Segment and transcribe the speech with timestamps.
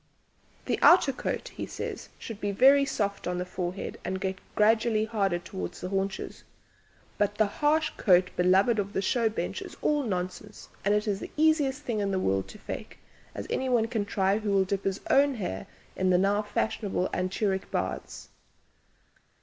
[0.65, 5.05] "The outer coat," he says, "should be very soft on the forehead and get gradually
[5.05, 6.43] harder towards the haunches,
[7.19, 11.29] but the harsh coat beloved of the show bench is all nonsense, and is the
[11.37, 12.97] easiest thing in the world to 'fake,'
[13.35, 17.69] as anyone can try who will dip his own hair into the now fashionable 'anturic'
[17.69, 18.29] baths.